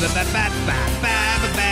[0.00, 0.76] ba ba ba ba
[1.40, 1.65] ba ba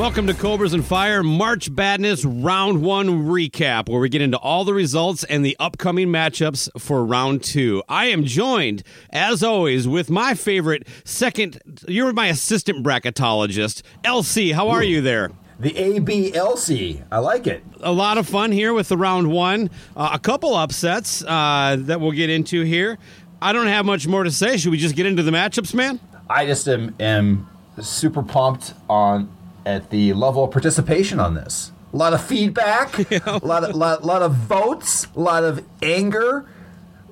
[0.00, 4.64] Welcome to Cobras and Fire March Badness Round 1 recap, where we get into all
[4.64, 7.82] the results and the upcoming matchups for Round 2.
[7.86, 14.54] I am joined, as always, with my favorite second, you're my assistant bracketologist, LC.
[14.54, 15.32] How are you there?
[15.58, 17.04] The ABLC.
[17.12, 17.62] I like it.
[17.82, 19.68] A lot of fun here with the Round 1.
[19.94, 22.96] Uh, a couple upsets uh, that we'll get into here.
[23.42, 24.56] I don't have much more to say.
[24.56, 26.00] Should we just get into the matchups, man?
[26.30, 27.46] I just am, am
[27.82, 29.36] super pumped on
[29.66, 31.72] at the level of participation on this.
[31.92, 33.18] A lot of feedback, yeah.
[33.26, 36.46] a lot of lot, lot of votes, a lot of anger,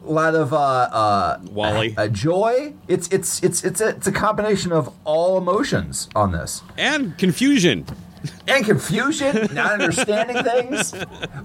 [0.06, 2.74] a lot of uh, uh, Wally uh, joy.
[2.86, 7.86] It's it's it's it's a, it's a combination of all emotions on this and confusion.
[8.48, 10.92] And confusion, not understanding things.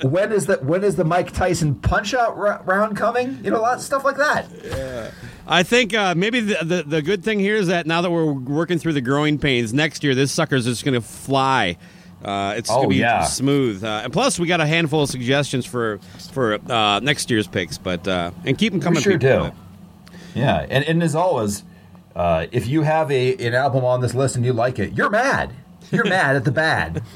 [0.03, 3.39] When is the when is the Mike Tyson punch out r- round coming?
[3.43, 4.47] You know, a lot of stuff like that.
[4.63, 5.11] Yeah.
[5.47, 8.31] I think uh, maybe the, the, the good thing here is that now that we're
[8.31, 11.77] working through the growing pains, next year this sucker's just going to fly.
[12.23, 13.25] Uh, it's oh, going to be yeah.
[13.25, 15.99] smooth, uh, and plus we got a handful of suggestions for
[16.31, 18.99] for uh, next year's picks, but uh, and keep them coming.
[18.99, 19.51] We sure do.
[20.33, 21.65] Yeah, and, and as always,
[22.15, 25.09] uh, if you have a an album on this list and you like it, you're
[25.09, 25.51] mad.
[25.91, 27.03] You're mad at the bad.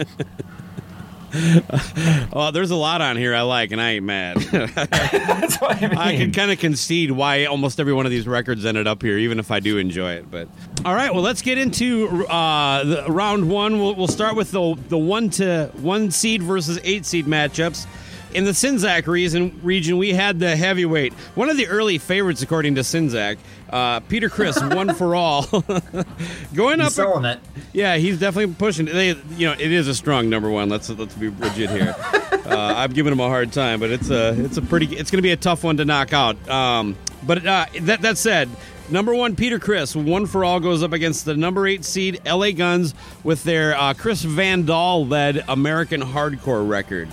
[2.33, 4.38] well, there's a lot on here I like, and I ain't mad.
[4.52, 5.97] That's what I mean.
[5.97, 9.17] I can kind of concede why almost every one of these records ended up here,
[9.17, 10.31] even if I do enjoy it.
[10.31, 10.48] But
[10.86, 13.80] all right, well, let's get into uh, the, round one.
[13.80, 17.86] We'll, we'll start with the the one to one seed versus eight seed matchups.
[18.38, 22.76] In the Sinzak region, region, we had the heavyweight, one of the early favorites according
[22.76, 23.39] to Sinzak,
[23.72, 25.48] uh, Peter Criss, one for all,
[26.54, 26.94] going he's up.
[26.94, 27.39] Selling it.
[27.73, 28.86] Yeah, he's definitely pushing.
[28.86, 30.70] They, you know, it is a strong number one.
[30.70, 31.95] Let's let's be legit here.
[32.45, 35.17] uh, I'm giving him a hard time, but it's a it's a pretty it's going
[35.17, 36.48] to be a tough one to knock out.
[36.48, 38.50] Um, but uh, that that said,
[38.92, 42.52] Number one, Peter Criss, one for all, goes up against the number eight seed LA
[42.52, 47.10] Guns with their uh, Chris Van Dahl led American Hardcore record.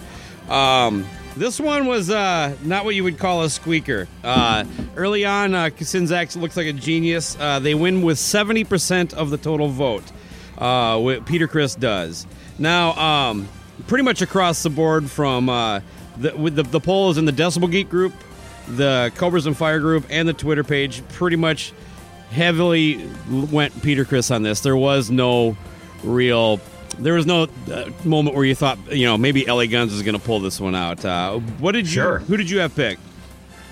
[0.49, 1.07] Um,
[1.37, 4.09] this one was uh, not what you would call a squeaker.
[4.23, 4.65] Uh,
[4.97, 7.37] early on, uh, looks like a genius.
[7.39, 10.05] Uh, they win with 70% of the total vote.
[10.57, 12.27] Uh, what Peter Criss does.
[12.59, 13.49] Now, um,
[13.89, 15.81] pretty much across the board from uh,
[16.17, 18.13] the, with the, the poll is in the Decibel Geek group,
[18.69, 21.03] the Cobras and Fire group, and the Twitter page.
[21.09, 21.73] Pretty much
[22.31, 24.61] heavily went Peter Criss on this.
[24.61, 25.57] There was no
[26.05, 26.61] real
[26.99, 30.19] there was no uh, moment where you thought, you know, maybe LA Guns is going
[30.19, 31.05] to pull this one out.
[31.05, 31.93] Uh, what did you?
[31.93, 32.19] Sure.
[32.21, 33.01] Who did you have picked?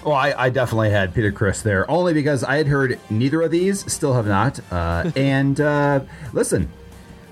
[0.04, 3.52] Well, I, I, definitely had Peter Criss there, only because I had heard neither of
[3.52, 4.58] these, still have not.
[4.72, 6.00] Uh, and uh,
[6.32, 6.68] listen,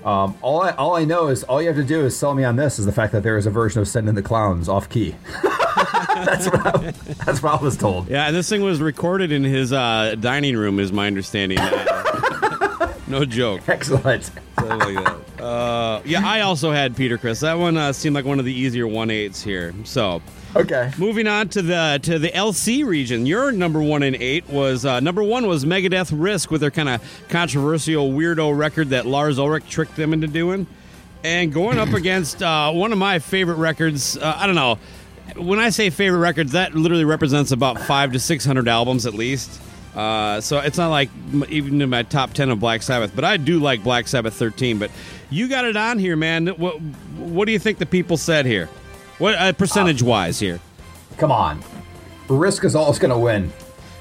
[0.05, 2.43] um, all I all I know is all you have to do is sell me
[2.43, 4.67] on this is the fact that there is a version of Send in the Clowns
[4.69, 5.15] off key.
[5.43, 6.91] that's what I,
[7.25, 8.07] that's what I was told.
[8.09, 11.57] Yeah, and this thing was recorded in his uh, dining room, is my understanding.
[13.07, 13.67] no joke.
[13.67, 14.31] Excellent.
[14.57, 15.30] like that.
[15.51, 17.41] Uh, yeah, I also had Peter Criss.
[17.41, 19.73] That one uh, seemed like one of the easier one eights here.
[19.83, 20.21] So
[20.55, 23.25] okay, moving on to the to the LC region.
[23.25, 26.87] Your number one and eight was uh, number one was Megadeth Risk with their kind
[26.87, 30.67] of controversial weirdo record that Lars Ulrich tricked them into doing,
[31.25, 34.15] and going up against uh, one of my favorite records.
[34.15, 34.79] Uh, I don't know.
[35.35, 39.15] When I say favorite records, that literally represents about five to six hundred albums at
[39.15, 39.59] least.
[39.95, 41.09] Uh, so it's not like
[41.49, 44.79] even in my top 10 of Black Sabbath, but I do like Black Sabbath 13.
[44.79, 44.89] But
[45.31, 46.47] you got it on here, man.
[46.47, 46.79] What,
[47.17, 48.67] what do you think the people said here?
[49.17, 50.59] What uh, percentage wise here?
[51.17, 51.63] Come on.
[52.27, 53.51] Risk is always going to win.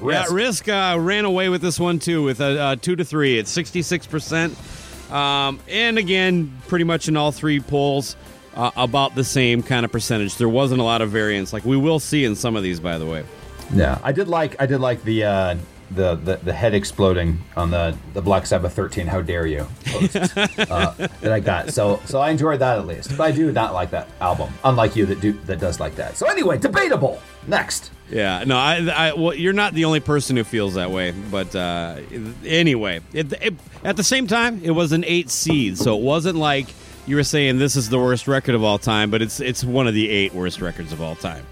[0.01, 0.29] Risk.
[0.29, 3.39] Yeah, Risk uh, ran away with this one too with a, two to three.
[3.39, 5.13] It's 66%.
[5.13, 8.17] Um, and again, pretty much in all three polls,
[8.55, 10.37] uh, about the same kind of percentage.
[10.37, 12.99] There wasn't a lot of variance, like we will see in some of these, by
[12.99, 13.25] the way.
[13.73, 15.57] Yeah, I did like I did like the uh,
[15.91, 19.67] the, the, the head exploding on the, the Black Sabbath 13 how dare you?
[19.87, 21.73] Post uh, that I got.
[21.73, 24.97] So so I enjoyed that at least but I do not like that album unlike
[24.97, 26.17] you that do that does like that.
[26.17, 27.91] So anyway debatable next.
[28.09, 31.55] Yeah no I, I well you're not the only person who feels that way but
[31.55, 32.01] uh,
[32.45, 33.55] anyway it, it,
[33.85, 36.67] at the same time it was an eight seed so it wasn't like
[37.07, 39.89] you were saying this is the worst record of all time but it's it's one
[39.89, 41.45] of the eight worst records of all time.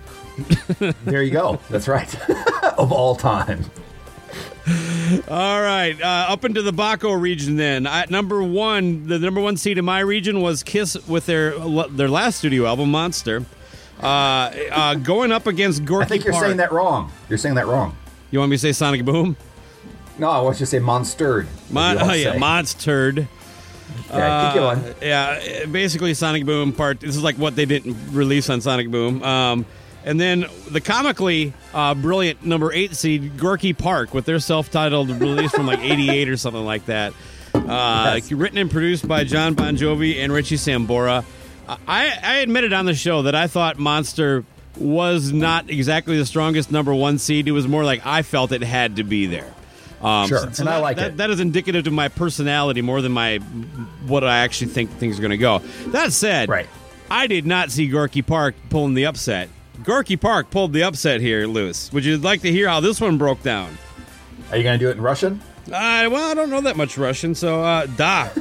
[1.04, 1.58] There you go.
[1.68, 2.14] That's right.
[2.78, 3.64] Of all time
[5.28, 7.56] All right, uh, up into the Baco region.
[7.56, 12.08] Then number one, the number one seed in my region was Kiss with their their
[12.08, 13.44] last studio album, Monster.
[14.00, 14.06] Uh,
[14.70, 16.44] uh, going up against Gorky I think you're Park.
[16.46, 17.10] saying that wrong.
[17.28, 17.96] You're saying that wrong.
[18.30, 19.36] You want me to say Sonic Boom?
[20.18, 21.46] No, I want you to say monstered.
[21.70, 22.38] Mon- oh yeah, say.
[22.38, 23.28] Monstered.
[24.10, 24.20] Going.
[24.20, 27.00] Uh, yeah, basically Sonic Boom part.
[27.00, 29.22] This is like what they didn't release on Sonic Boom.
[29.22, 29.64] Um,
[30.04, 35.50] and then the comically uh, brilliant number eight seed Gorky Park with their self-titled release
[35.52, 37.12] from like '88 or something like that.
[37.54, 38.32] Uh, Yes.
[38.32, 41.24] Written and produced by Jon Bon Jovi and Richie Sambora.
[41.86, 44.44] I, I admitted on the show that I thought Monster
[44.78, 47.46] was not exactly the strongest number one seed.
[47.48, 49.52] It was more like I felt it had to be there.
[50.00, 51.16] Um, Sure, and I like that, it.
[51.16, 53.38] That is indicative of my personality more than my
[54.06, 55.58] what I actually think things are going to go.
[55.88, 56.68] That said, Right.
[57.10, 59.48] I did not see Gorky Park pulling the upset.
[59.84, 61.92] Gorky Park pulled the upset here, Lewis.
[61.92, 63.76] Would you like to hear how this one broke down?
[64.50, 65.40] Are you going to do it in Russian?
[65.66, 68.28] Uh, well, I don't know that much Russian, so uh, da.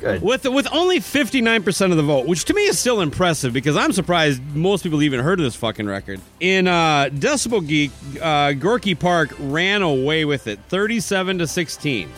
[0.00, 0.22] Good.
[0.22, 3.52] With with only fifty nine percent of the vote, which to me is still impressive
[3.52, 6.20] because I'm surprised most people even heard of this fucking record.
[6.38, 7.90] In uh, Decibel Geek,
[8.20, 12.10] uh, Gorky Park ran away with it, thirty seven to sixteen.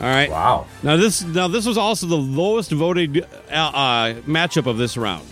[0.00, 0.30] All right.
[0.30, 0.66] Wow.
[0.82, 5.26] Now this now this was also the lowest voted uh, uh, matchup of this round.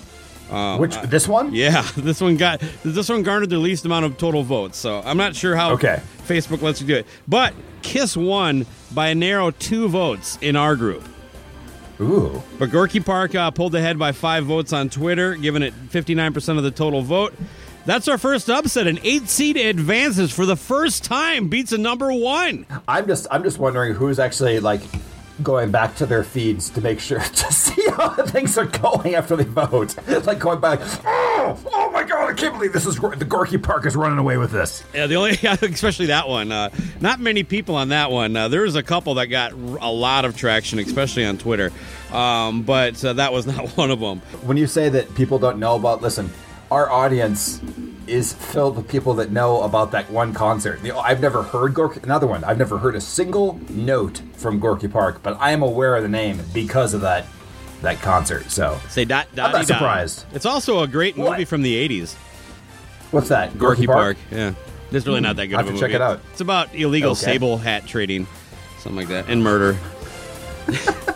[0.79, 1.55] Which this one?
[1.55, 4.79] Yeah, this one got this one garnered the least amount of total votes.
[4.79, 6.01] So I'm not sure how Okay.
[6.27, 7.07] Facebook lets you do it.
[7.27, 11.05] But Kiss won by a narrow two votes in our group.
[12.01, 12.43] Ooh.
[12.59, 16.65] But Gorky Park uh, pulled ahead by five votes on Twitter, giving it 59% of
[16.65, 17.33] the total vote.
[17.85, 18.87] That's our first upset.
[18.87, 22.65] An eight seed advances for the first time, beats a number one.
[22.87, 24.81] I'm just I'm just wondering who's actually like
[25.43, 29.37] going back to their feeds to make sure to see how things are going after
[29.37, 29.97] they vote.
[30.27, 33.87] like going back, oh, oh my god, I can't believe this is the Gorky Park
[33.87, 34.85] is running away with this.
[34.95, 36.53] Yeah, the only, especially that one.
[36.53, 38.37] Uh, not many people on that one.
[38.37, 41.73] Uh, there was a couple that got a lot of traction, especially on Twitter,
[42.13, 44.21] um, but uh, that was not one of them.
[44.43, 46.31] When you say that people don't know about, listen,
[46.71, 47.61] our audience
[48.07, 50.81] is filled with people that know about that one concert.
[50.83, 52.01] You know, I've never heard Gorky.
[52.03, 52.45] Another one.
[52.45, 56.09] I've never heard a single note from Gorky Park, but I am aware of the
[56.09, 57.27] name because of that
[57.83, 58.51] that concert.
[58.51, 59.47] So, Say dot dot.
[59.49, 60.25] I'm not surprised.
[60.33, 61.49] It's also a great movie What?
[61.49, 62.15] from the '80s.
[63.11, 63.59] what's that?
[63.59, 64.17] Gorky, Park.
[64.31, 64.55] Yeah,
[64.93, 65.87] it's really not that good I'll of a have movie.
[65.87, 66.21] to check it out.
[66.33, 67.21] It's about illegal Okay.
[67.33, 68.27] sable hat trading,
[68.79, 69.77] something like that, and murder.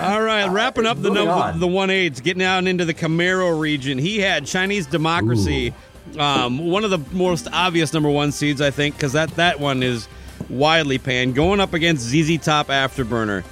[0.00, 3.98] All right, wrapping up the number, the one eights, getting out into the Camaro region.
[3.98, 5.74] He had Chinese Democracy,
[6.18, 9.82] um, one of the most obvious number one seeds, I think, because that that one
[9.82, 10.08] is
[10.48, 13.44] widely panned, going up against ZZ Top Afterburner.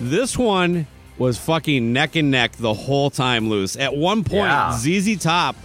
[0.00, 0.86] This one
[1.16, 3.76] was fucking neck and neck the whole time, loose.
[3.76, 4.76] At one point, Yeah.
[4.76, 5.56] ZZ Top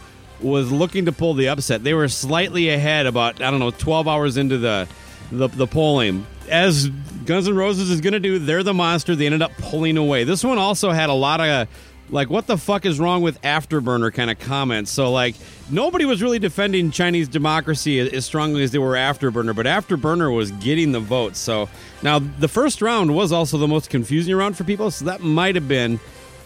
[0.42, 1.84] was looking to pull the upset.
[1.84, 4.88] They were slightly ahead, about I don't know, twelve hours into the
[5.32, 6.26] the, the polling.
[6.50, 6.90] As
[7.26, 9.16] Guns N' Roses is going to do, they're the monster.
[9.16, 10.24] They ended up pulling away.
[10.24, 11.68] This one also had a lot of
[12.10, 14.92] like, what the fuck is wrong with Afterburner kind of comments.
[14.92, 15.36] So like,
[15.72, 20.52] nobody was really defending Chinese democracy as- strongly as they were Afterburner, but Afterburner was
[20.52, 21.40] getting the votes.
[21.40, 21.70] So
[22.02, 24.92] now the first round was also the most confusing round for people.
[24.92, 26.00] So that might have been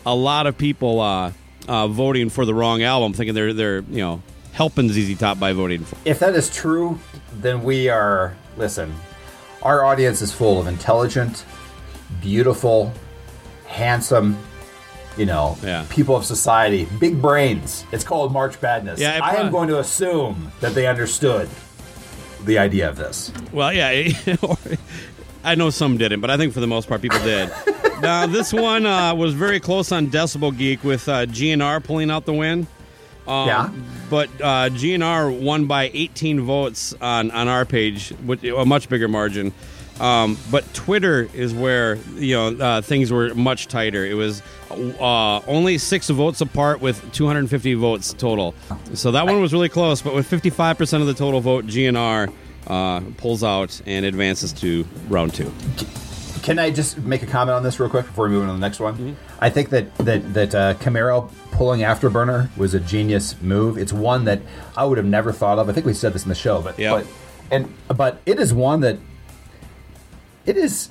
[0.06, 1.32] a lot of people uh,
[1.68, 4.22] uh, voting for the wrong album, thinking they're they're you know
[4.54, 5.98] helping ZZ Top by voting for.
[6.06, 7.00] If that is true,
[7.34, 8.36] then we are.
[8.56, 8.96] Listen,
[9.68, 11.44] our audience is full of intelligent,
[12.22, 12.94] beautiful,
[13.66, 14.38] handsome,
[15.18, 15.84] you know, Yeah.
[15.90, 17.84] people of society, big brains.
[17.92, 18.98] It's called March Badness.
[19.02, 21.50] Yeah, I am going to assume that they understood
[22.46, 23.30] the idea of this.
[23.52, 24.08] Well, yeah,
[25.44, 27.52] I know some didn't, but I think for the most part people did.
[28.02, 32.26] now this one uh, was very close on Decibel Geek with uh, GNR pulling out
[32.26, 32.68] the win.
[33.28, 33.70] Um, Yeah.
[34.10, 39.08] But uh, GNR won by 18 votes on, on our page, with a much bigger
[39.08, 39.54] margin.
[40.00, 44.06] Um, but Twitter is where you know uh, things were much tighter.
[44.06, 48.54] It was uh, only six votes apart with 250 votes total.
[48.94, 50.02] So that one was really close.
[50.04, 52.32] But with 55% of the total vote, GNR
[52.68, 55.52] uh, pulls out and advances to round two.
[56.44, 58.54] Can I just make a comment on this real quick before we move on to
[58.54, 58.94] the next one?
[58.96, 59.14] Mm-hmm.
[59.40, 63.78] I think that that that uh, Camaro pulling Afterburner was a genius move.
[63.78, 64.42] It's one that
[64.76, 65.70] I would have never thought of.
[65.70, 66.92] I think we said this in the show, but Yep.
[67.06, 67.08] but
[67.52, 68.98] and but it is one that
[70.46, 70.90] it is.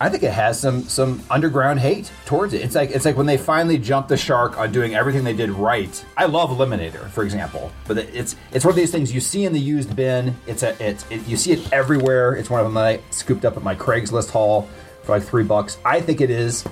[0.00, 2.62] I think it has some some underground hate towards it.
[2.62, 5.50] It's like it's like when they finally jumped the shark on doing everything they did
[5.50, 6.04] right.
[6.16, 9.52] I love Eliminator, for example, but it's it's one of these things you see in
[9.52, 10.36] the used bin.
[10.46, 12.34] It's a it's it, you see it everywhere.
[12.34, 14.68] It's one of them that I scooped up at my Craigslist haul
[15.04, 15.78] for like three bucks.
[15.84, 16.62] I think it is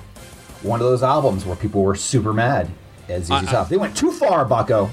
[0.61, 2.69] one of those albums where people were super mad
[3.09, 3.69] at ZZ I- Top.
[3.69, 4.89] They went too far, Bucko.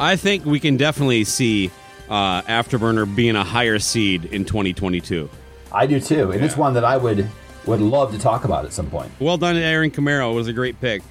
[0.00, 1.70] I think we can definitely see
[2.08, 5.28] uh, Afterburner being a higher seed in 2022.
[5.72, 7.28] I do too, and it's one that I would
[7.66, 9.10] would love to talk about at some point.
[9.20, 10.32] Well done, Aaron Camaro.
[10.32, 11.02] It was a great pick.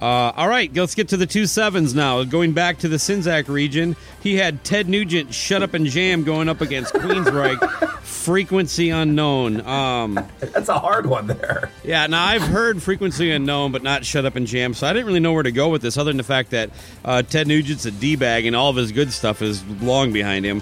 [0.00, 2.24] Uh, all right, let's get to the two sevens now.
[2.24, 6.48] Going back to the Sinzak region, he had Ted Nugent, Shut Up and Jam going
[6.48, 9.60] up against Queensryche, Frequency Unknown.
[9.64, 11.70] Um, That's a hard one there.
[11.84, 15.06] yeah, now I've heard Frequency Unknown, but not Shut Up and Jam, so I didn't
[15.06, 16.70] really know where to go with this, other than the fact that
[17.04, 20.44] uh, Ted Nugent's a D bag and all of his good stuff is long behind
[20.44, 20.60] him.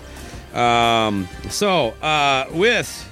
[0.54, 3.08] Um, so, uh, with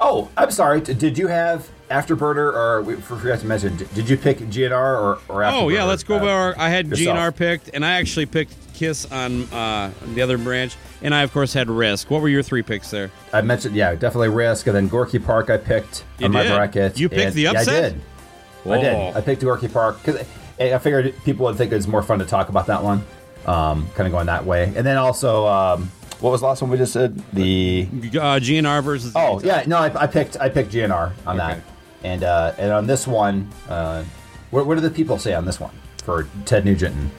[0.00, 0.80] Oh, I'm sorry.
[0.80, 3.76] Did you have Afterburner, or we forgot to mention?
[3.94, 5.62] Did you pick GNR or or Afterburner?
[5.62, 6.28] Oh yeah, let's go over.
[6.28, 7.16] Our, I had yourself?
[7.18, 11.32] GNR picked, and I actually picked Kiss on uh, the other branch, and I of
[11.32, 12.10] course had Risk.
[12.10, 13.10] What were your three picks there?
[13.32, 15.50] I mentioned, yeah, definitely Risk, and then Gorky Park.
[15.50, 16.98] I picked You on my bracket.
[16.98, 17.84] You picked and- the yeah, upset?
[17.84, 18.00] I did.
[18.72, 19.16] I did.
[19.16, 20.26] I picked Gorky Park because
[20.58, 23.04] I figured people would think it was more fun to talk about that one,
[23.46, 24.72] um, kind of going that way.
[24.74, 27.22] And then also, um, what was the last one we just said?
[27.34, 29.12] The Uh, GNR versus.
[29.14, 31.54] oh yeah, no, I, I picked I picked GNR on Okay.
[31.54, 31.60] that,
[32.04, 34.04] and uh, and on this one, uh,
[34.50, 37.10] what, what do the people say on this one for Ted Nugent and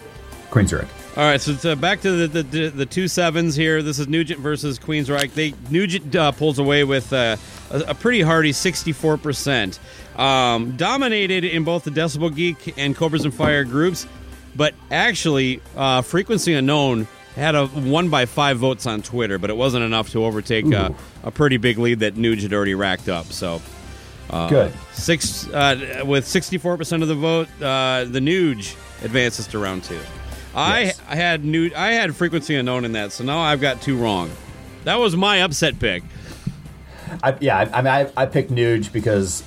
[0.51, 0.87] Queensryche?
[1.17, 3.81] All right, so it's, back to the, the the two sevens here.
[3.81, 5.33] This is Nugent versus Queensryche.
[5.33, 7.37] They Nugent uh, pulls away with uh,
[7.71, 9.79] a, a pretty hearty sixty-four percent.
[10.17, 14.07] Um, dominated in both the Decibel Geek and Cobras and Fire groups,
[14.55, 19.57] but actually, uh, Frequency Unknown had a one by five votes on Twitter, but it
[19.57, 20.89] wasn't enough to overtake uh,
[21.23, 23.25] a pretty big lead that Nuge had already racked up.
[23.27, 23.61] So.
[24.29, 24.73] Good.
[24.93, 29.83] Six uh, with sixty four percent of the vote, uh, the Nuge advances to round
[29.83, 29.99] two.
[30.55, 31.01] I Yes.
[31.07, 34.31] I had new I had frequency unknown in that, so now I've got two wrong.
[34.83, 36.03] That was my upset pick.
[37.23, 39.43] I, yeah, I, I mean, I, I picked Nuge because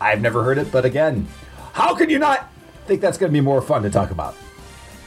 [0.00, 1.26] I've never heard it, but again,
[1.72, 2.50] how could you not
[2.86, 4.34] think that's going to be more fun to talk about?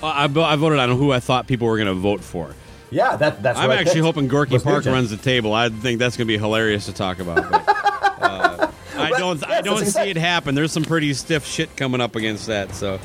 [0.02, 2.56] Uh, I, I voted on who I thought people were going to vote for.
[2.90, 3.58] Yeah, that that's.
[3.58, 4.94] I'm actually hoping Gorky Park Nugent.
[4.94, 5.54] runs the table.
[5.54, 7.50] I think that's going to be hilarious to talk about.
[7.50, 7.64] But,
[8.22, 8.61] uh,
[9.02, 9.40] I don't.
[9.42, 10.56] yes, I don't see it happen.
[10.56, 12.74] There's some pretty stiff shit coming up against that.
[12.76, 13.00] So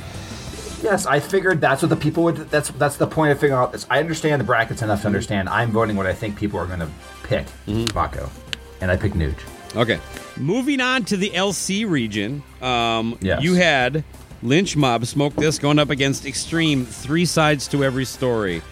[0.82, 2.36] Yes, I figured that's what the people would.
[2.50, 3.86] That's that's the point of figuring out this.
[3.88, 5.48] I understand the brackets enough to understand.
[5.48, 6.88] I'm voting what I think people are going to
[7.24, 8.28] pick, Baco,
[8.80, 9.38] and I picked Nuge.
[9.74, 9.98] Okay.
[10.36, 13.42] Moving on to the LC region, um, Yes.
[13.42, 14.04] you had
[14.42, 18.62] Lynch Mob Smoke This going up against Extreme, three sides to every story.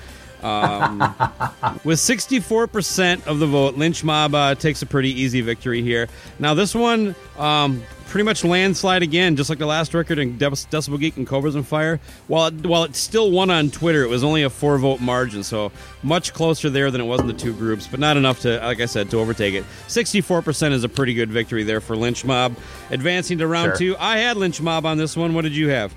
[0.44, 0.98] Um,
[1.84, 6.08] with 64% of the vote, Lynch Mob uh, takes a pretty easy victory here.
[6.38, 10.68] Now, this one, um, pretty much landslide again, just like the last record in Dec-
[10.68, 11.98] Decibel Geek and Cobras and Fire.
[12.28, 15.42] While it, while it still won on Twitter, it was only a four vote margin,
[15.42, 15.72] so
[16.02, 18.80] much closer there than it was in the two groups, but not enough to, like
[18.80, 19.64] I said, to overtake it.
[19.88, 22.54] 64% is a pretty good victory there for Lynch Mob.
[22.90, 23.76] Advancing to round Sure.
[23.78, 25.34] two, I had Lynch Mob on this one.
[25.34, 25.94] What did you have?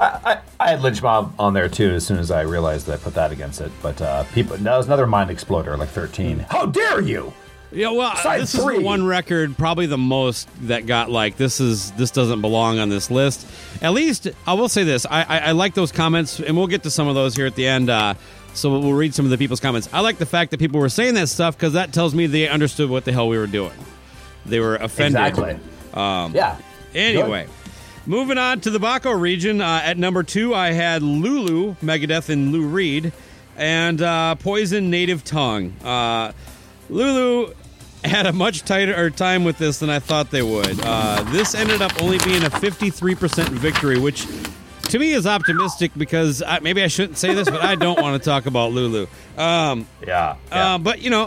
[0.00, 2.94] I, I, I had Lynch Mob on there too as soon as I realized that
[2.94, 3.70] I put that against it.
[3.82, 6.40] But uh, people, that was another mind exploder, like 13.
[6.50, 7.32] How dare you!
[7.72, 11.60] Yeah, well, Side this is the one record, probably the most that got like this
[11.60, 13.46] is this doesn't belong on this list.
[13.80, 16.82] At least I will say this: I, I, I like those comments, and we'll get
[16.82, 17.88] to some of those here at the end.
[17.88, 18.14] Uh,
[18.54, 19.88] so we'll read some of the people's comments.
[19.92, 22.48] I like the fact that people were saying that stuff because that tells me they
[22.48, 23.72] understood what the hell we were doing.
[24.46, 25.22] They were offended.
[25.24, 25.58] Exactly.
[25.94, 26.56] Um, Yeah.
[26.92, 27.46] Anyway,
[28.06, 29.60] moving on to the Baco region.
[29.60, 33.12] Uh, at number two, I had Lulu, Megadeth, and Lou Reed,
[33.56, 35.70] and uh, Poison Native Tongue.
[35.84, 36.32] Uh,
[36.88, 37.52] Lulu
[38.04, 40.80] had a much tighter time with this than I thought they would.
[40.82, 44.26] Uh, this ended up only being a 53% victory, which
[44.84, 48.20] to me is optimistic because I, maybe I shouldn't say this, but I don't want
[48.20, 49.06] to talk about Lulu.
[49.36, 50.36] Um, Yeah.
[50.50, 50.74] yeah.
[50.74, 51.26] uh, but you know,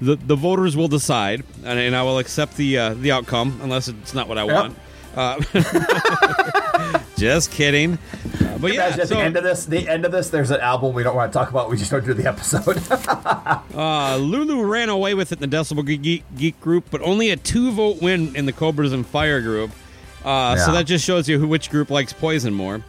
[0.00, 3.88] the the voters will decide, and, and I will accept the uh, the outcome unless
[3.88, 4.54] it's not what I Yep.
[4.54, 4.78] want.
[5.16, 5.40] Uh,
[7.16, 7.94] just kidding.
[7.94, 10.50] Uh, but yeah, Imagine at so, the end of this, the end of this, there's
[10.50, 11.68] an album we don't want to talk about.
[11.70, 12.78] We just don't do the episode.
[13.74, 17.36] uh, Lulu ran away with it in the Decibel Geek, Geek group, but only a
[17.36, 19.70] two vote win in the Cobras and Fire group.
[20.24, 22.84] Uh, So that just shows you who, which group likes Poison more.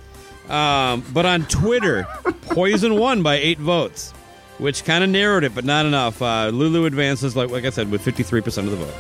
[0.50, 2.06] Um, but on Twitter,
[2.50, 4.12] Poison won by eight votes,
[4.58, 6.22] which kind of narrowed it, but not enough.
[6.22, 8.96] Uh, Lulu advances, like like I said, with fifty three percent of the vote.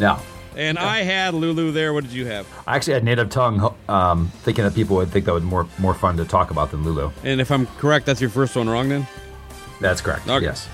[0.00, 0.18] no.
[0.56, 1.92] And I had Lulu there.
[1.92, 2.46] What did you have?
[2.66, 5.94] I actually had native tongue, um, thinking that people would think that would more more
[5.94, 7.10] fun to talk about than Lulu.
[7.22, 9.06] And if I'm correct, that's your first one wrong then?
[9.80, 10.28] That's correct.
[10.28, 10.46] Okay.
[10.46, 10.68] Yes.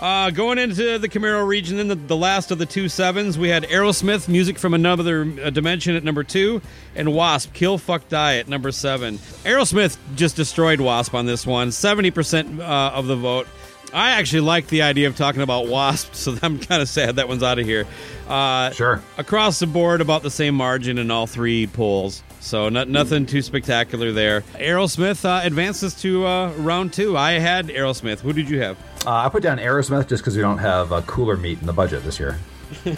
[0.00, 3.48] Uh, going into the Camaro region, then the, the last of the two sevens, we
[3.48, 6.60] had Aerosmith, Music from Another uh, Dimension at number two,
[6.94, 9.16] and Wasp, Kill Fuck Die at number seven.
[9.44, 13.46] Aerosmith just destroyed Wasp on this one, 70% uh, of the vote.
[13.94, 17.28] I actually like the idea of talking about wasps, so I'm kind of sad that
[17.28, 17.86] one's out of here.
[18.28, 19.00] Uh, Sure.
[19.18, 22.22] Across the board, about the same margin in all three polls.
[22.40, 24.42] So not, nothing too spectacular there.
[24.54, 27.16] Aerosmith uh, advances to uh, round two.
[27.16, 28.20] I had Aerosmith.
[28.20, 28.76] Who did you have?
[29.06, 31.72] Uh, I put down Aerosmith just because we don't have uh, cooler meat in the
[31.72, 32.38] budget this year.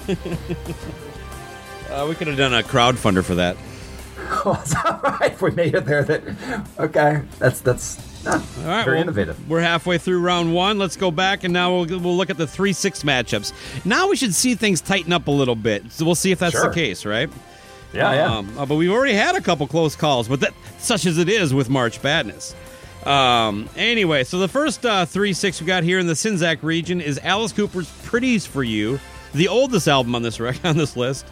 [1.89, 3.57] Uh, we could have done a crowdfunder for that.
[4.45, 5.33] Oh, it's all right.
[5.33, 6.23] If we made it there, that
[6.81, 7.23] okay.
[7.39, 7.95] That's that's
[8.27, 9.49] uh, All right, very well, innovative.
[9.49, 10.79] We're halfway through round one.
[10.79, 13.53] Let's go back and now we'll, we'll look at the three six matchups.
[13.85, 15.91] Now we should see things tighten up a little bit.
[15.93, 17.31] So we'll see if that's the case, right?
[17.93, 18.37] Yeah, yeah.
[18.37, 21.29] Um, uh, but we've already had a couple close calls, but that such as it
[21.29, 22.55] is with March Madness.
[23.05, 27.01] Um, anyway, so the first uh, three six we got here in the Sinzak region
[27.01, 28.99] is Alice Cooper's "Pretties for You,"
[29.33, 31.25] the oldest album on this rec- on this list,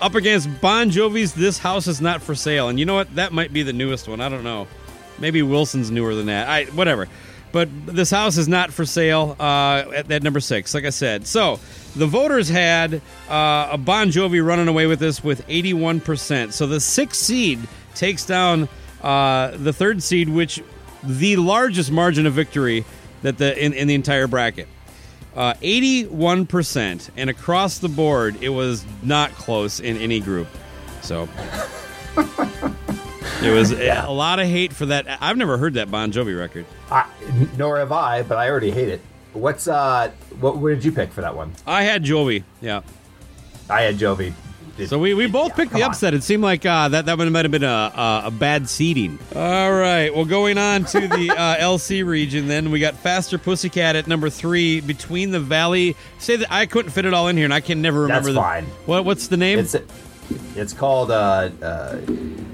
[0.00, 3.14] up against Bon Jovi's "This House Is Not for Sale." And you know what?
[3.14, 4.20] That might be the newest one.
[4.22, 4.66] I don't know.
[5.20, 6.48] Maybe Wilson's newer than that.
[6.48, 7.08] I whatever.
[7.50, 11.26] But this house is not for sale uh, at, at number six, like I said.
[11.26, 11.58] So
[11.96, 16.52] the voters had uh, a Bon Jovi running away with this with 81%.
[16.52, 17.60] So the sixth seed
[17.94, 18.68] takes down
[19.02, 20.62] uh, the third seed, which
[21.02, 22.84] the largest margin of victory
[23.22, 24.68] that the in, in the entire bracket.
[25.34, 27.10] Uh, 81%.
[27.16, 30.48] And across the board, it was not close in any group.
[31.00, 31.28] So
[33.42, 35.06] it was a lot of hate for that.
[35.20, 36.66] I've never heard that Bon Jovi record.
[36.90, 37.06] I,
[37.56, 39.00] nor have I, but I already hate it.
[39.32, 40.10] What's uh?
[40.40, 41.52] What, what did you pick for that one?
[41.66, 42.44] I had Jovi.
[42.60, 42.80] Yeah.
[43.70, 44.32] I had Jovi.
[44.78, 45.90] It- So we, we both yeah, picked the come on.
[45.90, 46.14] upset.
[46.14, 49.18] It seemed like uh, that that might have been a, a, a bad seeding.
[49.34, 50.14] All right.
[50.14, 54.30] Well, going on to the uh, LC region, then we got Faster Pussycat at number
[54.30, 54.80] three.
[54.80, 57.82] Between the Valley, say that I couldn't fit it all in here, and I can
[57.82, 58.32] never remember.
[58.32, 58.64] That's the, fine.
[58.86, 59.58] What what's the name?
[59.58, 59.74] It's
[60.54, 61.96] it's called uh, uh,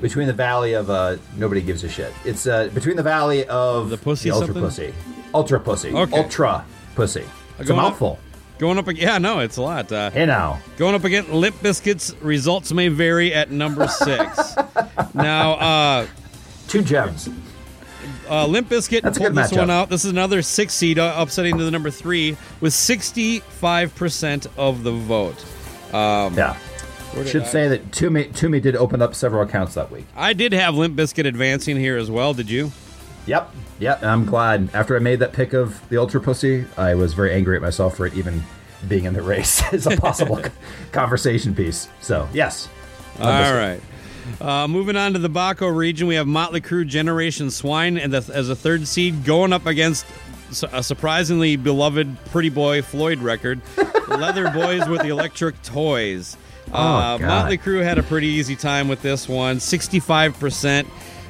[0.04, 2.12] between the valley of uh, nobody gives a shit.
[2.26, 4.62] It's uh, between the valley of The pussy ultra something?
[4.62, 4.94] pussy,
[5.32, 6.16] ultra pussy, Okay.
[6.22, 6.62] ultra
[6.94, 7.24] pussy.
[7.58, 8.18] It's a Going up- mouthful.
[8.58, 8.86] going up.
[8.94, 9.90] Yeah, no, it's a lot.
[9.90, 14.54] Uh, Hey now, Going up against Limp Bizkits, results may vary at number six.
[15.14, 16.06] now, uh,
[16.68, 17.30] two gems.
[18.28, 19.88] uh, Limp Bizkit That's pulled this one out.
[19.88, 24.92] This is another six seed, uh, upsetting to the number three with 65% of the
[24.92, 25.42] vote.
[25.94, 26.56] Yeah.
[27.14, 30.06] Where did Should I- say that Toomey, Toomey did open up several accounts that week.
[30.16, 32.34] I did have Limp Bizkit advancing here as well.
[32.34, 32.72] Did you?
[33.26, 33.54] Yep.
[33.78, 34.02] Yep.
[34.02, 34.68] And I'm glad.
[34.74, 37.96] After I made that pick of the ultra pussy, I was very angry at myself
[37.96, 38.42] for it even
[38.88, 40.40] being in the race as a possible
[40.92, 41.88] conversation piece.
[42.00, 42.68] So yes.
[43.18, 43.80] All right.
[44.40, 48.32] Uh, moving on to the Baco region, we have Motley Crue Generation Swine and the,
[48.34, 50.06] as a third seed going up against
[50.72, 53.60] a surprisingly beloved Pretty Boy Floyd record,
[54.08, 56.36] Leather Boys with the Electric Toys.
[56.72, 60.86] Uh, Motley Crue had a pretty easy time with this one, 65%.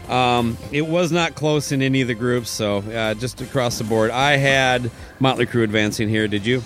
[0.09, 3.85] Um, it was not close in any of the groups, so uh, just across the
[3.85, 4.11] board.
[4.11, 6.29] I had Motley Crue advancing here.
[6.29, 6.63] Did you?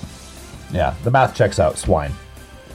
[0.72, 0.94] Yeah.
[1.04, 1.78] The math checks out.
[1.78, 2.12] Swine.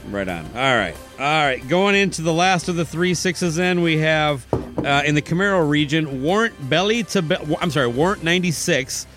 [0.10, 0.46] Right on.
[0.56, 0.96] All right.
[1.20, 1.66] All right.
[1.68, 4.46] Going into the last of the three sixes, then we have
[4.84, 9.08] uh, in the Camaro region, Warrant Belly to Be- I'm sorry, Warrant 96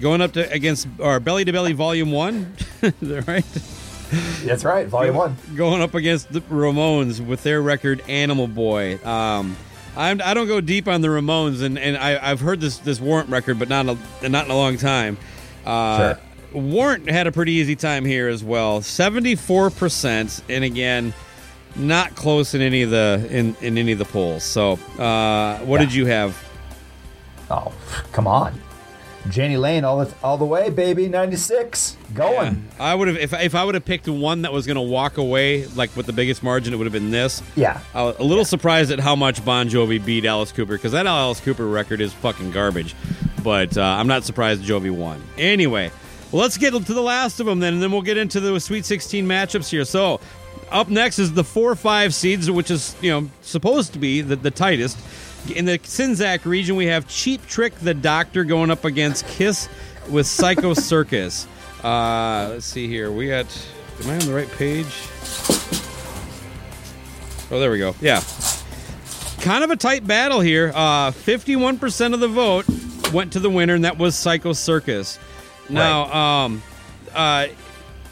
[0.00, 2.54] going up to against or Belly to Belly Volume 1.
[2.82, 3.44] Is that right?
[4.44, 4.86] That's right.
[4.86, 5.36] Volume one.
[5.54, 8.98] Going up against the Ramones with their record Animal Boy.
[9.04, 9.56] Um,
[9.96, 13.00] I'm, I don't go deep on the Ramones, and, and I, I've heard this this
[13.00, 15.16] Warrant record, but not in a, not in a long time.
[15.64, 16.20] Uh, Sure.
[16.52, 21.12] Warrant had a pretty easy time here as well, seventy four percent, and again,
[21.74, 24.44] not close in any of the in, in any of the polls.
[24.44, 25.86] So, uh, what Yeah.
[25.86, 26.42] did you have?
[27.50, 27.72] Oh,
[28.12, 28.58] come on.
[29.32, 31.08] Jani Lane all the all the way, baby.
[31.08, 31.96] Ninety six.
[32.14, 32.68] Going.
[32.78, 35.18] I would have if if I would have picked one that was going to walk
[35.18, 37.42] away like with the biggest margin, it would have been this.
[37.54, 37.80] Yeah.
[37.94, 41.06] I was a little surprised at how much Bon Jovi beat Alice Cooper because that
[41.06, 42.94] Alice Cooper record is fucking garbage.
[43.42, 45.22] But uh, I'm not surprised Jovi won.
[45.38, 45.90] Anyway,
[46.32, 48.58] well, let's get to the last of them then, and then we'll get into the
[48.58, 49.84] Sweet 16 matchups here.
[49.84, 50.20] So,
[50.70, 54.36] up next is the four five seeds, which is you know supposed to be the,
[54.36, 54.98] the tightest.
[55.50, 59.68] In the Sinzak region, we have Cheap Trick the Doctor going up against Kiss
[60.08, 61.46] with Psycho Circus.
[61.82, 63.10] Uh, let's see here.
[63.12, 63.46] We got.
[64.02, 64.86] Am I on the right page?
[67.50, 67.94] Oh, there we go.
[68.00, 68.22] Yeah.
[69.40, 70.72] Kind of a tight battle here.
[70.74, 72.66] Uh, 51% of the vote
[73.12, 75.18] went to the winner, and that was Psycho Circus.
[75.68, 76.62] Now, um,
[77.14, 77.48] uh,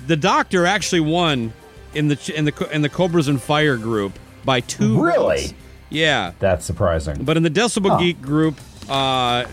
[0.06, 1.52] the Doctor actually won
[1.94, 5.02] in the in the in the Cobras and Fire group by two.
[5.02, 5.46] Really?
[5.48, 5.54] votes.
[5.94, 6.32] Yeah.
[6.40, 7.24] That's surprising.
[7.24, 7.98] But in the Decibel Huh.
[7.98, 8.56] Geek group,
[8.88, 9.44] uh,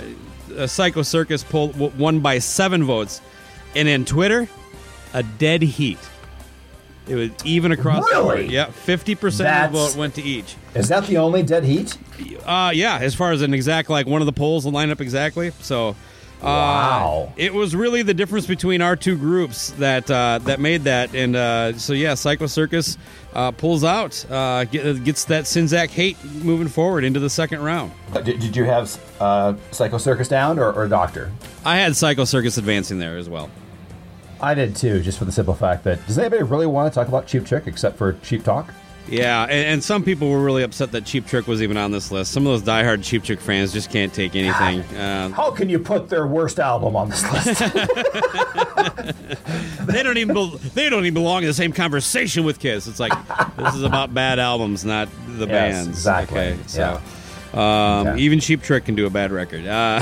[0.68, 3.22] Psycho Circus pulled w- won by seven votes,
[3.76, 4.48] and in Twitter,
[5.14, 6.00] a dead heat.
[7.08, 8.40] It was even across the board.
[8.40, 8.54] Really?
[8.54, 10.56] Yeah, fifty percent of the vote went to each.
[10.76, 11.98] Is that the only dead heat?
[12.46, 15.02] Uh, yeah, as far as an exact like one of the polls will line up
[15.02, 15.52] exactly.
[15.62, 15.96] So,
[16.42, 17.28] Wow.
[17.28, 21.14] Uh, it was really the difference between our two groups that uh, that made that,
[21.14, 22.98] and uh, so yeah, Psycho Circus
[23.34, 27.92] uh, pulls out, uh, get, gets that Sinzak hate moving forward into the second round.
[28.14, 31.32] Did, did you have uh, Psycho Circus down or, or Doctor?
[31.64, 33.50] I had Psycho Circus advancing there as well.
[34.42, 37.08] I did too, just for the simple fact that does anybody really want to talk
[37.08, 38.74] about Cheap Trick except for Cheap Talk?
[39.08, 42.12] Yeah, and, and, some people were really upset that Cheap Trick was even on this
[42.12, 42.32] list.
[42.32, 44.84] Some of those diehard Cheap Trick fans just can't take anything.
[45.02, 47.60] Uh, How can you put their worst album on this list?
[49.86, 52.88] they don't even be- they don't even belong in the same conversation with Kiss.
[52.88, 53.14] It's like
[53.58, 55.88] this is about bad albums, not the yes, bands.
[55.88, 56.40] Exactly.
[56.40, 57.02] Okay, so
[57.54, 58.00] yeah.
[58.10, 59.66] um, even Cheap Trick can do a bad record.
[59.66, 60.02] Uh,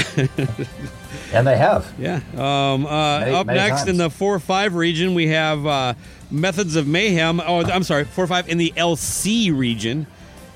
[1.33, 1.93] and they have.
[1.99, 2.21] Yeah.
[2.33, 3.89] Um, uh, many, up many next times.
[3.89, 5.65] in the four five region, we have.
[5.65, 5.93] Uh,
[6.31, 7.39] Methods of Mayhem.
[7.39, 10.07] Oh, I'm sorry, four five in the LC region.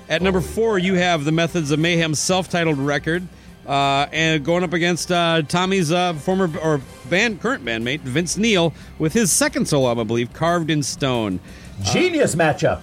[0.09, 3.23] At number four, you have the Methods of Mayhem self-titled record,
[3.65, 8.73] uh, and going up against uh, Tommy's uh, former or band current bandmate Vince Neil
[8.99, 11.39] with his second solo album, I believe, Carved in Stone.
[11.83, 12.81] Genius matchup.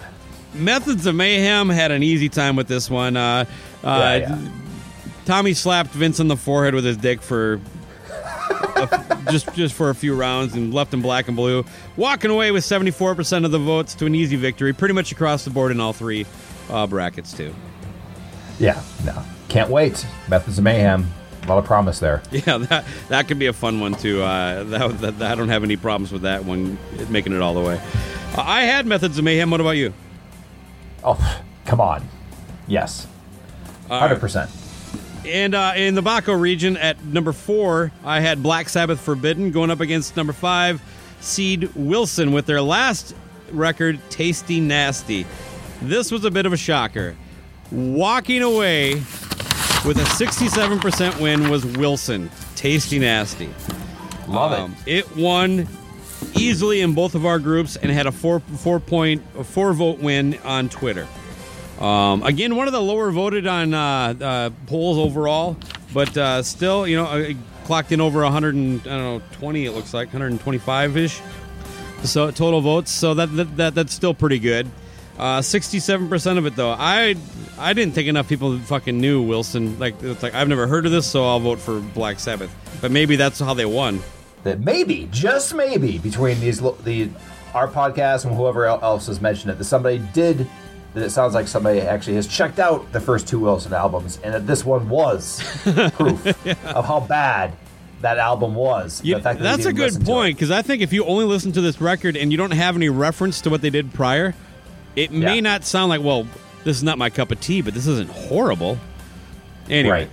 [0.53, 3.15] Methods of Mayhem had an easy time with this one.
[3.15, 3.45] Uh,
[3.83, 4.49] Yeah, yeah.
[5.25, 7.61] Tommy slapped Vince in the forehead with his dick for
[8.81, 11.65] a, just just for a few rounds and left him black and blue,
[11.97, 15.49] walking away with 74% of the votes to an easy victory, pretty much across the
[15.49, 16.25] board in all three
[16.69, 17.53] uh, brackets too.
[18.59, 20.05] Yeah, no, can't wait.
[20.29, 21.11] Methods of Mayhem.
[21.43, 22.21] A lot of promise there.
[22.31, 24.21] Yeah, that that could be a fun one too.
[24.21, 26.77] Uh, that, that, that- I don't have any problems with that one
[27.09, 27.81] making it all the way.
[28.37, 29.49] Uh, I had Methods of Mayhem.
[29.49, 29.93] What about you?
[31.03, 32.07] Oh, come on.
[32.67, 33.07] Yes,
[33.89, 34.51] hundred percent.
[35.25, 39.69] And uh, in the Baco region at number four, I had Black Sabbath Forbidden going
[39.69, 40.81] up against number five,
[41.19, 43.15] Seed Wilson, with their last
[43.51, 45.25] record, Tasty Nasty.
[45.81, 47.15] This was a bit of a shocker.
[47.71, 48.95] Walking away
[49.85, 53.49] with a 67% win was Wilson, Tasty Nasty.
[54.27, 55.67] Love Um, It won
[56.35, 59.99] easily in both of our groups and had a four four point a four vote
[59.99, 61.07] win on Twitter.
[61.81, 65.57] Um, again, one of the lower voted on uh, uh, polls overall,
[65.93, 67.33] but uh, still, you know, uh,
[67.65, 69.65] clocked in over 100 and I don't know 20.
[69.65, 71.21] It looks like 125 ish.
[72.03, 72.91] So total votes.
[72.91, 74.69] So that that, that that's still pretty good.
[75.17, 76.71] Uh, 67% of it though.
[76.71, 77.15] I
[77.57, 79.77] I didn't think enough people fucking knew Wilson.
[79.79, 82.53] Like it's like I've never heard of this, so I'll vote for Black Sabbath.
[82.81, 84.01] But maybe that's how they won.
[84.43, 87.09] That maybe, just maybe, between these the
[87.53, 90.47] our podcast and whoever else has mentioned it, that somebody did.
[90.93, 94.33] That it sounds like somebody actually has checked out the first two Wilson albums, and
[94.33, 95.41] that this one was
[95.93, 97.53] proof of how bad
[98.01, 99.01] that album was.
[99.03, 100.13] You- The fact that that's a good listen to it.
[100.13, 102.75] point because I think if you only listen to this record and you don't have
[102.75, 104.33] any reference to what they did prior,
[104.97, 105.41] it may Yeah.
[105.41, 106.27] not sound like, well,
[106.65, 108.77] this is not my cup of tea, but this isn't horrible.
[109.69, 110.09] Anyway, Right.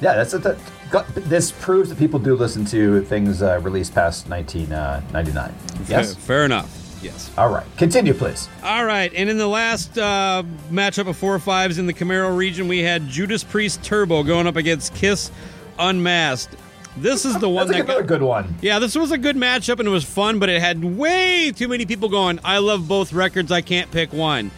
[0.00, 0.56] Yeah, that's that,
[0.90, 5.52] got- this proves that people do listen to things uh, released past 1999.
[5.88, 6.14] Yes.
[6.14, 6.70] fa- fair enough.
[7.02, 7.30] Yes.
[7.36, 7.66] All right.
[7.76, 8.48] Continue, please.
[8.62, 12.66] All right, and in the last uh, matchup of four fives in the Camaro region,
[12.68, 15.30] we had Judas Priest Turbo going up against Kiss
[15.78, 16.56] Unmasked.
[16.96, 18.54] This is the one That's like that another got, good one.
[18.62, 21.66] Yeah, this was a good matchup and it was fun, but it had way too
[21.66, 24.52] many people going, I love both records, I can't pick one.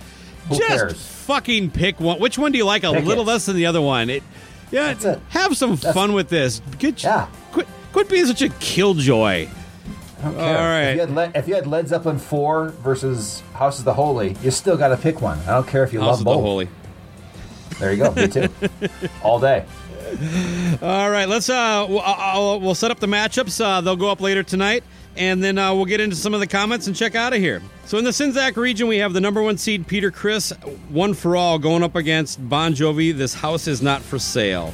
[0.51, 1.07] Who Just cares?
[1.25, 2.21] fucking pick one.
[2.21, 3.29] Which one do you like a Pick little it.
[3.29, 4.11] less than the other one?
[4.11, 4.23] It
[4.71, 5.21] Yeah, That's it.
[5.31, 6.61] have some That's- fun with this.
[6.79, 7.27] Get Yeah.
[7.53, 9.49] quit quit being such a killjoy.
[10.27, 10.59] I don't care.
[10.59, 10.83] All right.
[10.91, 14.37] If you, had Le- if you had Led Zeppelin 4 versus House of the Holy,
[14.43, 15.39] you still got to pick one.
[15.41, 16.43] I don't care if you House love of the both.
[16.43, 16.69] Holy.
[17.79, 18.13] There you go.
[18.13, 18.49] Me too.
[19.23, 19.65] All day.
[20.83, 23.63] All right, let's uh, we'll, I'll, we'll set up the matchups.
[23.63, 24.85] Uh, they'll go up later tonight,
[25.17, 27.61] and then uh, we'll get into some of the comments and check out of here.
[27.87, 30.53] So in the Sinzak region, we have the number one seed Peter Criss,
[30.91, 33.13] one for all, going up against Bon Jovi.
[33.17, 34.73] This house is not for sale.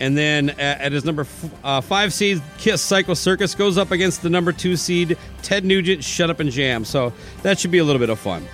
[0.00, 3.90] And then uh, at his number f- uh, five seed, Kiss Psycho Circus goes up
[3.90, 6.84] against the number two seed Ted Nugent, Shut Up and Jam.
[6.84, 8.46] So that should be a little bit of fun.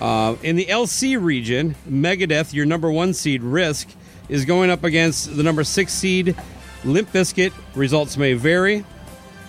[0.00, 3.88] Uh, in the LC region, Megadeth, your number one seed, Risk,
[4.28, 6.36] is going up against the number six seed,
[6.84, 7.52] Limp Bizkit.
[7.74, 8.84] Results may vary.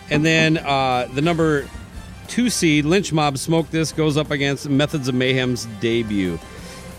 [0.09, 1.67] And then uh, the number
[2.27, 6.37] two seed, Lynch Mob Smoke This, goes up against Methods of Mayhem's debut.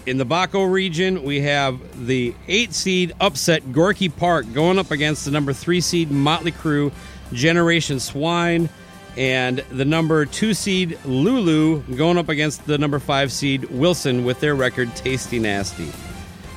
[0.04, 5.24] In the Baco region, we have the eight seed upset Gorky Park going up against
[5.24, 6.90] the number three seed Motley Crue,
[7.32, 8.68] Generation Swine,
[9.16, 14.40] and the number two seed Lulu going up against the number five seed Wilson with
[14.40, 15.92] their record Tasty Nasty.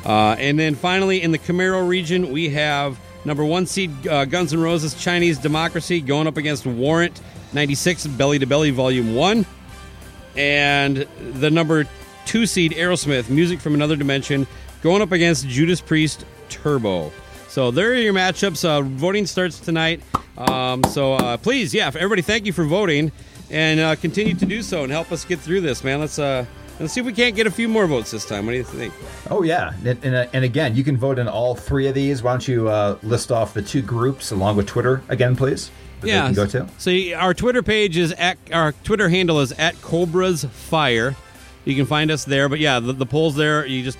[0.04, 4.54] Uh, and then finally, in the Camaro region, we have number one seed uh, Guns
[4.54, 7.22] N' Roses Chinese Democracy going up against Warrant
[7.54, 9.46] 96 Belly to Belly Volume 1
[10.36, 11.88] and the number
[12.26, 14.48] two seed Aerosmith, Music from Another Dimension,
[14.82, 17.12] going up against Judas Priest Turbo.
[17.48, 18.66] So there are your matchups.
[18.66, 20.02] Uh, voting starts tonight.
[20.38, 23.12] Um, so uh, please, yeah, everybody, thank you for voting,
[23.50, 26.00] and uh, continue to do so and help us get through this, man.
[26.02, 26.46] Let's uh,
[26.80, 28.46] let's see if we can't get a few more votes this time.
[28.46, 28.94] What do you think?
[29.30, 32.22] Oh yeah, and, and, uh, and again, you can vote in all three of these.
[32.22, 35.72] Why don't you uh, list off the two groups along with Twitter again, please?
[36.04, 36.26] Yeah.
[36.26, 36.68] can go to.
[36.78, 41.16] So our Twitter page is at our Twitter handle is at Cobras Fire.
[41.66, 42.48] You can find us there.
[42.50, 43.66] But yeah, the, the polls there.
[43.66, 43.98] You just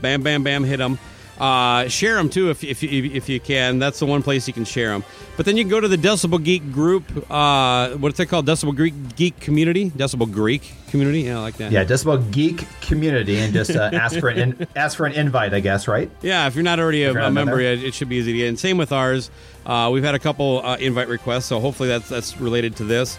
[0.00, 0.98] bam, bam, bam, hit them.
[1.38, 3.78] Uh, share them too if, if, you- if you can.
[3.78, 5.04] That's the one place you can share them.
[5.36, 7.04] But then you can go to the Decibel Geek group.
[7.30, 8.44] Uh, what's it called?
[8.44, 9.90] Decibel Greek Geek Community.
[9.90, 11.20] Decibel Greek Community.
[11.22, 11.70] Yeah, I like that.
[11.70, 15.54] Yeah, Decibel Geek Community, and just uh, ask for an in, ask for an invite,
[15.54, 16.10] I guess, right?
[16.22, 18.48] Yeah, if you're not already a, a member yet, it should be easy to get.
[18.48, 19.30] And same with ours.
[19.64, 23.16] Uh, we've had a couple uh, invite requests, so hopefully that's that's related to this.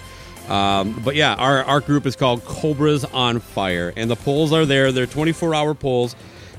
[0.50, 4.66] Um, but yeah, our, our group is called Cobras on Fire, and the polls are
[4.66, 4.92] there.
[4.92, 6.16] They're 24 hour polls,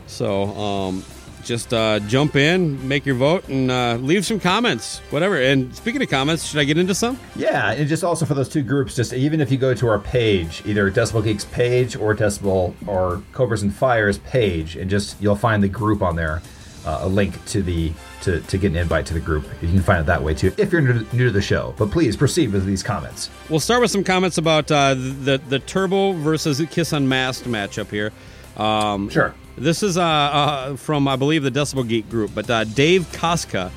[0.07, 1.05] so um,
[1.45, 5.37] just uh, jump in, make your vote, and uh, leave some comments, whatever.
[5.37, 7.19] And speaking of comments, should I get into some?
[7.35, 9.99] Yeah, and just also for those two groups, just even if you go to our
[9.99, 15.37] page, either Decibel Geeks page or Decibel or Cobras and Fires page, and just you'll
[15.37, 16.43] find the group on there,
[16.85, 19.45] uh, a link to the to, to get an invite to the group.
[19.63, 21.75] You can find it that way too if you're new to, new to the show.
[21.79, 23.31] But please proceed with these comments.
[23.49, 28.13] We'll start with some comments about uh, the the Turbo versus Kiss Unmasked matchup here.
[28.57, 29.35] Um, Sure.
[29.57, 33.71] This is uh, uh, from, I believe, the Decibel Geek group, but uh, Dave Koska.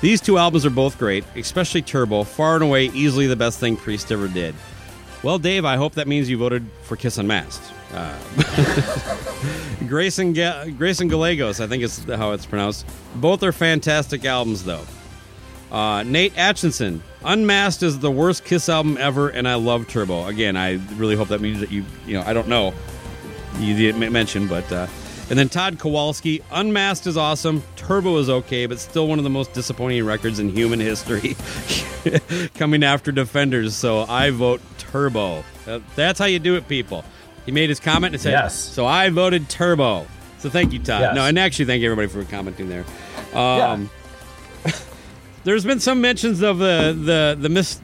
[0.00, 3.76] These two albums are both great, especially Turbo, far and away easily the best thing
[3.76, 4.54] Priest ever did.
[5.24, 7.72] Well, Dave, I hope that means you voted for Kiss Unmasked.
[7.92, 8.18] Uh,
[9.88, 12.86] Grayson, Ga- Grayson Gallegos, I think is how it's pronounced.
[13.16, 14.84] Both are fantastic albums, though.
[15.70, 20.26] Uh, Nate Atchinson, Unmasked is the worst Kiss album ever, and I love Turbo.
[20.26, 22.72] Again, I really hope that means that you, you know, I don't know.
[23.58, 24.70] You didn't mention, but.
[24.72, 24.86] Uh,
[25.30, 27.62] and then Todd Kowalski, Unmasked is awesome.
[27.76, 31.36] Turbo is okay, but still one of the most disappointing records in human history.
[32.54, 35.44] Coming after Defenders, so I vote Turbo.
[35.96, 37.04] That's how you do it, people.
[37.48, 38.54] He made his comment and said, Yes.
[38.54, 40.06] So I voted Turbo.
[40.38, 41.00] So thank you, Todd.
[41.00, 41.14] Yes.
[41.14, 42.84] No, and actually thank you everybody for commenting there.
[43.32, 43.88] Um,
[45.44, 47.80] there's been some mentions of the the the miss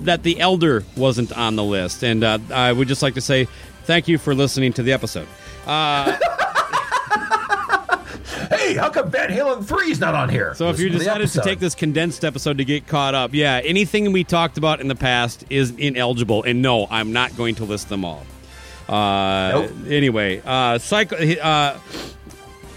[0.00, 3.44] that the elder wasn't on the list, and uh, I would just like to say
[3.84, 5.28] thank you for listening to the episode.
[5.64, 6.18] Uh,
[8.50, 10.54] Hey, how come Van Halen 3 is not on here?
[10.54, 13.32] so if you Listen to decided to take this condensed episode to get caught up,
[13.32, 17.54] yeah, anything we talked about in the past is ineligible, and no, I'm not going
[17.56, 18.26] to list them all.
[18.90, 19.70] Uh, Nope.
[19.88, 21.16] Anyway, uh, psycho.
[21.16, 21.78] Uh,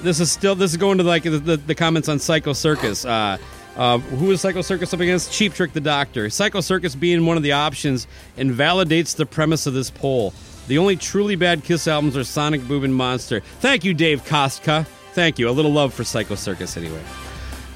[0.01, 3.03] this is still this is going to like the, the, the comments on Psycho Circus.
[3.03, 3.37] Uh,
[3.75, 5.31] uh, who is Psycho Circus up against?
[5.31, 6.29] Cheap Trick the Doctor.
[6.29, 8.05] Psycho Circus being one of the options
[8.37, 10.33] invalidates the premise of this poll.
[10.67, 13.39] The only truly bad Kiss albums are Sonic Boom and Monster.
[13.59, 14.85] Thank you, Dave Kostka.
[15.13, 15.49] Thank you.
[15.49, 17.01] A little love for Psycho Circus, anyway.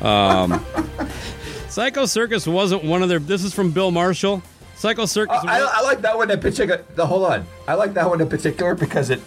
[0.01, 0.63] Um,
[1.69, 3.19] Psycho Circus wasn't one of their.
[3.19, 4.43] This is from Bill Marshall.
[4.77, 5.37] Psycho Circus.
[5.43, 6.83] I, I like that one in particular.
[6.95, 9.21] The hold on, I like that one in particular because it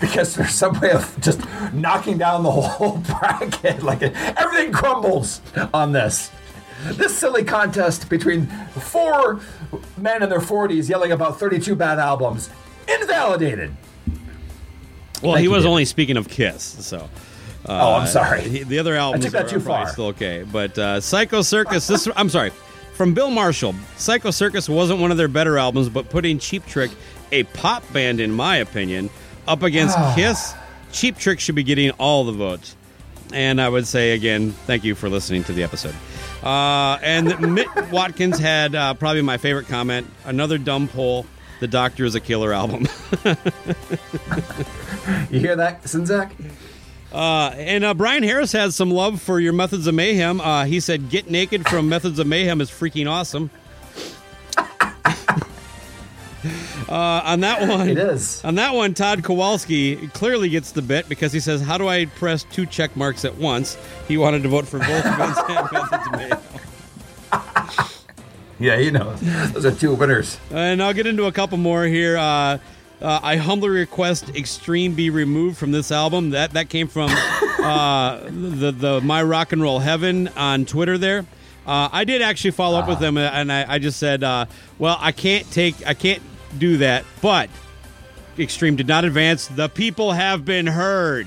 [0.00, 1.40] because there's some way of just
[1.72, 3.82] knocking down the whole bracket.
[3.82, 5.40] Like it, everything crumbles
[5.72, 6.30] on this.
[6.84, 8.46] This silly contest between
[8.78, 9.40] four
[9.96, 12.50] men in their 40s yelling about 32 bad albums
[12.86, 13.74] invalidated.
[15.22, 15.70] well, Thank he was David.
[15.70, 17.08] only speaking of Kiss, so.
[17.66, 18.42] oh, I'm sorry.
[18.42, 19.88] He- the other albums took that are, too far.
[19.88, 21.86] still okay, but uh, Psycho Circus.
[21.86, 22.50] This I'm sorry,
[22.94, 23.74] from Bill Marshall.
[23.96, 26.90] Psycho Circus wasn't one of their better albums, but putting Cheap Trick,
[27.32, 29.10] a pop band in my opinion,
[29.46, 30.54] up against Kiss,
[30.92, 32.76] Cheap Trick should be getting all the votes.
[33.32, 35.94] And I would say again, thank you for listening to the episode.
[36.42, 40.06] Uh, and Mitt Watkins had uh, probably my favorite comment.
[40.24, 41.26] Another dumb poll.
[41.60, 42.86] The Doctor is a killer album.
[45.30, 46.30] You hear that, Sinzak?
[47.14, 50.40] Uh, and uh, Brian Harris has some love for your Methods of Mayhem.
[50.40, 53.50] Uh, he said, "Get Naked" from Methods of Mayhem is freaking awesome.
[56.88, 58.44] uh, on that one, It is.
[58.44, 62.06] On that one, Todd Kowalski clearly gets the bit because he says, "How do I
[62.06, 66.06] press two check marks at once?" He wanted to vote for both Vince and Methods
[66.06, 66.38] of Mayhem.
[68.60, 70.38] Yeah, you know, those are two winners.
[70.52, 72.16] And I'll get into a couple more here.
[73.00, 76.30] Uh, uh, I humbly request Extreme be removed from this album.
[76.30, 80.98] That that came from uh, the the My Rock and Roll Heaven on Twitter.
[80.98, 81.20] There,
[81.66, 84.46] uh, I did actually follow up with them, and I, I just said, uh,
[84.78, 86.22] "Well, I can't take, I can't
[86.58, 87.50] do that." But
[88.38, 89.48] Extreme did not advance.
[89.48, 91.26] The people have been heard.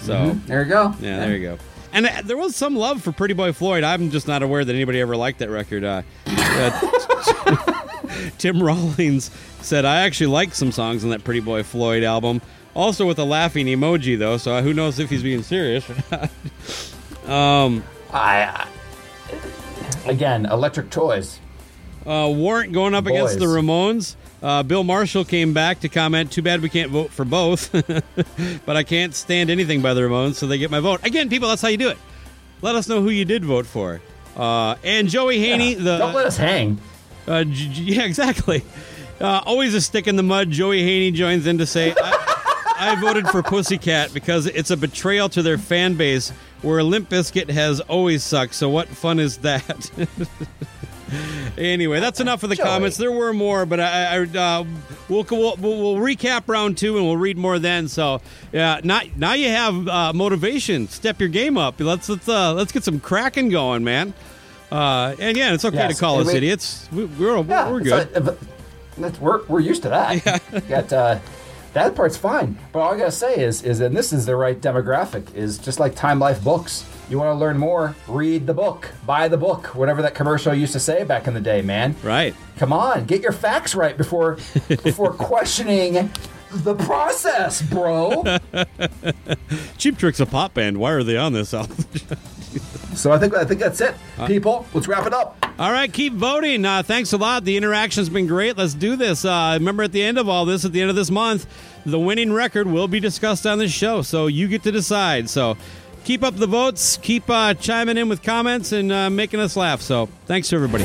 [0.00, 0.38] So.
[0.46, 0.94] There you go.
[1.00, 1.58] Yeah, there you go.
[1.92, 3.84] And uh, there was some love for Pretty Boy Floyd.
[3.84, 5.84] I'm just not aware that anybody ever liked that record.
[8.38, 12.40] Tim Rawlings said, I actually liked some songs on that Pretty Boy Floyd album.
[12.74, 16.30] Also with a laughing emoji, though, so who knows if he's being serious or not.
[17.26, 18.66] Um, I,
[20.06, 21.38] again, electric toys.
[22.04, 24.16] uh, warrant going up against the Ramones.
[24.42, 26.32] Uh, Bill Marshall came back to comment.
[26.32, 27.70] Too bad we can't vote for both,
[28.66, 31.06] but I can't stand anything by the Ramones, so they get my vote.
[31.06, 31.98] Again, people, that's how you do it.
[32.62, 34.00] Let us know who you did vote for.
[34.34, 36.80] Uh, and Joey Haney, the Don't let us hang.
[37.26, 38.62] Uh, j- j- yeah, exactly.
[39.20, 40.50] Uh, always a stick in the mud.
[40.50, 45.28] Joey Haney joins in to say, I, I voted for Pussycat because it's a betrayal
[45.30, 46.30] to their fan base
[46.62, 48.54] where Limp Bizkit has always sucked.
[48.54, 49.90] So what fun is that?
[51.58, 52.66] anyway, that's enough of the Joey.
[52.66, 52.96] comments.
[52.96, 54.64] There were more, but I, I uh,
[55.08, 57.88] we'll, we'll we'll recap round two and we'll read more then.
[57.88, 58.20] So
[58.52, 60.88] yeah, now now you have uh, motivation.
[60.88, 61.78] Step your game up.
[61.78, 64.14] Let's let's uh, let's get some cracking going, man.
[64.70, 66.88] Uh, and yeah, it's okay Yes, to call and us we- idiots.
[66.92, 68.14] We, we're Yeah, we're good.
[68.26, 68.38] like-
[68.98, 70.42] that's, we're, we're used to that.
[70.68, 71.18] Got, uh,
[71.72, 72.58] that part's fine.
[72.72, 75.34] But all I gotta say is, is and this is the right demographic.
[75.34, 76.84] Is just like Time Life books.
[77.08, 77.94] You want to learn more?
[78.08, 78.88] Read the book.
[79.06, 79.74] Buy the book.
[79.74, 81.94] Whatever that commercial used to say back in the day, man.
[82.02, 82.34] right.
[82.58, 84.34] Come on, get your facts right before
[84.68, 86.10] before questioning
[86.52, 88.24] the process, bro.
[89.78, 90.78] Cheap Trick's a pop band.
[90.78, 91.84] Why are they on this album?
[93.00, 93.94] So I think I think that's it,
[94.26, 94.66] people.
[94.74, 95.36] Let's wrap it up.
[95.58, 96.64] All right, keep voting.
[96.64, 97.44] Uh, thanks a lot.
[97.44, 98.56] The interaction's been great.
[98.56, 99.24] Let's do this.
[99.24, 101.46] Uh, remember, at the end of all this, at the end of this month,
[101.84, 104.02] the winning record will be discussed on this show.
[104.02, 105.28] So you get to decide.
[105.28, 105.56] So
[106.04, 106.98] keep up the votes.
[106.98, 109.80] Keep uh, chiming in with comments and uh, making us laugh.
[109.80, 110.84] So thanks to everybody.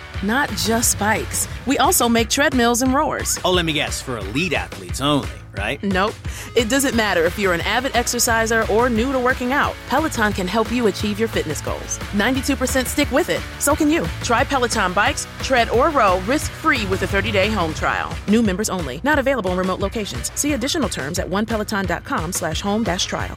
[0.23, 1.47] Not just bikes.
[1.65, 3.39] We also make treadmills and rowers.
[3.43, 5.81] Oh, let me guess, for elite athletes only, right?
[5.81, 6.13] Nope.
[6.55, 9.73] It doesn't matter if you're an avid exerciser or new to working out.
[9.89, 11.97] Peloton can help you achieve your fitness goals.
[12.13, 13.41] 92% stick with it.
[13.59, 14.05] So can you.
[14.21, 18.15] Try Peloton bikes, tread or row risk-free with a 30-day home trial.
[18.27, 19.01] New members only.
[19.03, 20.31] Not available in remote locations.
[20.39, 23.35] See additional terms at onepeloton.com slash home dash trial.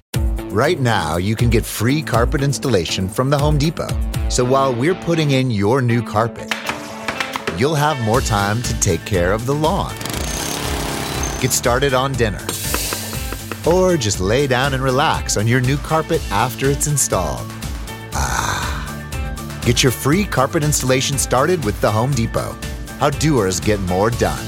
[0.51, 3.89] Right now, you can get free carpet installation from the Home Depot.
[4.29, 6.49] So while we're putting in your new carpet,
[7.59, 9.95] you'll have more time to take care of the lawn.
[11.41, 12.41] Get started on dinner.
[13.67, 17.47] Or just lay down and relax on your new carpet after it's installed.
[18.13, 19.61] Ah.
[19.65, 22.57] Get your free carpet installation started with the Home Depot.
[22.99, 24.45] How doers get more done.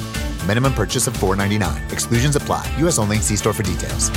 [0.46, 1.92] Minimum purchase of $4.99.
[1.92, 2.70] Exclusions apply.
[2.78, 2.98] U.S.
[2.98, 3.16] only.
[3.18, 4.10] See store for details.